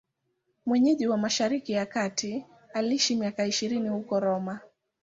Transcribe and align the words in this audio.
Mwenyeji 0.65 1.07
wa 1.07 1.17
Mashariki 1.17 1.71
ya 1.71 1.85
Kati, 1.85 2.45
aliishi 2.73 3.15
miaka 3.15 3.45
ishirini 3.45 3.89
huko 3.89 4.19
Roma. 4.19 4.59